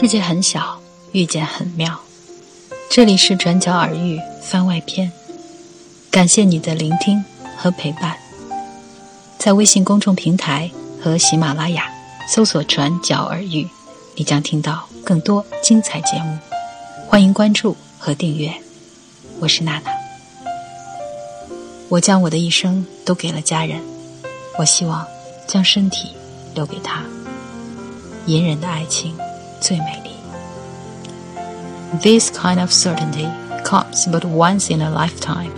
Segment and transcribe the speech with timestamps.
[0.00, 1.98] 世界很小，遇见很妙。
[2.88, 5.10] 这里是转角耳语番外篇，
[6.08, 7.24] 感谢你的聆听
[7.56, 8.16] 和陪伴。
[9.38, 10.70] 在微信公众平台
[11.02, 11.90] 和喜马拉雅
[12.28, 13.68] 搜索“转角耳语”，
[14.14, 16.38] 你将听到更多精彩节目。
[17.08, 18.54] 欢迎关注和订阅。
[19.40, 19.90] 我是娜娜。
[21.88, 23.80] 我将我的一生都给了家人，
[24.60, 25.04] 我希望
[25.48, 26.10] 将身体
[26.54, 27.02] 留给他。
[28.26, 29.12] 隐忍的爱情。
[29.60, 30.10] 最美丽。
[32.00, 33.28] This kind of certainty
[33.64, 35.50] comes but once in a lifetime。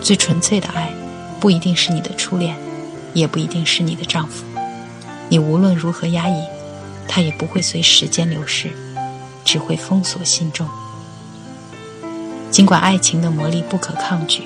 [0.00, 0.92] 最纯粹的爱，
[1.40, 2.56] 不一定是你的初恋，
[3.14, 4.44] 也不一定是你的丈夫。
[5.28, 6.44] 你无论如何压抑，
[7.08, 8.70] 它也不会随时间流逝，
[9.44, 10.68] 只会封锁心中。
[12.50, 14.44] 尽管爱情的魔力不可抗拒，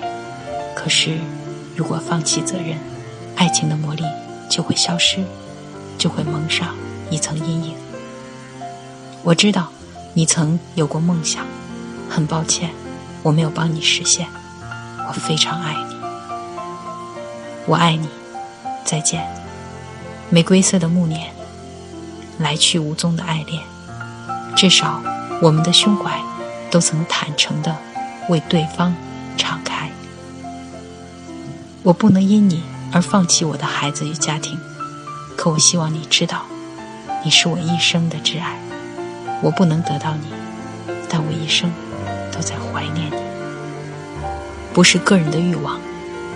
[0.74, 1.18] 可是
[1.76, 2.78] 如果放弃责任，
[3.36, 4.04] 爱情的魔力
[4.48, 5.18] 就会消失，
[5.98, 6.74] 就会蒙上
[7.10, 7.74] 一层阴影。
[9.22, 9.68] 我知道，
[10.14, 11.44] 你曾有过梦想，
[12.08, 12.70] 很抱歉，
[13.22, 14.26] 我没有帮你实现。
[15.06, 15.96] 我非常爱你，
[17.66, 18.08] 我爱你，
[18.84, 19.26] 再见。
[20.30, 21.30] 玫瑰色的暮年，
[22.38, 23.62] 来去无踪的爱恋，
[24.56, 25.02] 至少
[25.42, 26.18] 我们的胸怀
[26.70, 27.76] 都曾坦诚地
[28.30, 28.94] 为对方
[29.36, 29.90] 敞开。
[31.82, 34.58] 我不能因你而放弃我的孩子与家庭，
[35.36, 36.46] 可我希望你知道，
[37.22, 38.56] 你是我一生的挚爱。
[39.42, 40.32] 我不能得到你，
[41.08, 41.72] 但我一生
[42.30, 43.16] 都在怀念你。
[44.72, 45.80] 不是个人的欲望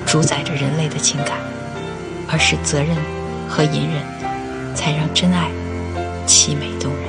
[0.06, 1.38] 主宰着人类的情感，
[2.28, 2.96] 而是责任
[3.48, 4.02] 和隐忍，
[4.74, 5.50] 才让真爱
[6.26, 7.04] 凄美动人。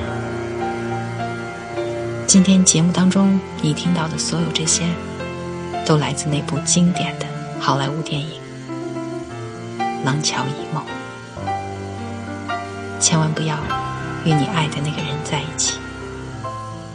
[2.26, 4.84] 今天节目当中你听到的所有这些，
[5.86, 7.26] 都来自那部经典的
[7.58, 8.40] 好莱坞电影
[10.04, 10.84] 《廊桥遗梦》。
[13.00, 13.56] 千万不要
[14.24, 15.78] 与你爱的那个人在一起。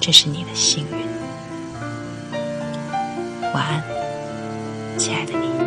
[0.02, 1.06] 这是你的幸运。
[3.54, 3.84] 晚安，
[4.98, 5.61] 亲爱的你。